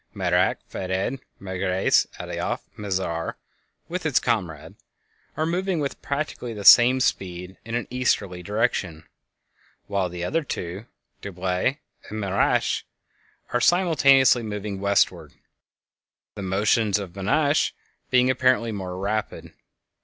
_Merak, 0.15 0.55
Phaed, 0.67 1.19
Megrez, 1.39 2.07
Alioth, 2.19 2.61
and 2.75 2.79
Mizar 2.83 3.35
(with 3.87 4.03
its 4.03 4.19
comrade)—are 4.19 5.45
moving 5.45 5.79
with 5.79 6.01
practically 6.01 6.55
the 6.55 6.65
same 6.65 6.99
speed 6.99 7.55
in 7.63 7.75
an 7.75 7.85
easterly 7.91 8.41
direction, 8.41 9.03
while 9.85 10.09
the 10.09 10.23
other 10.23 10.43
two, 10.43 10.87
Dubhe 11.21 11.77
and 12.09 12.19
Benetnasch, 12.19 12.81
are 13.53 13.61
simultaneously 13.61 14.41
moving 14.41 14.79
westward, 14.79 15.33
the 16.33 16.41
motions 16.41 16.97
of 16.97 17.13
Benetnasch 17.13 17.73
being 18.09 18.31
apparently 18.31 18.71
more 18.71 18.97
rapid. 18.97 19.53